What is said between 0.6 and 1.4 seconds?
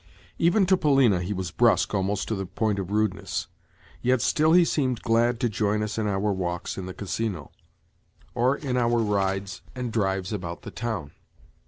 to Polina he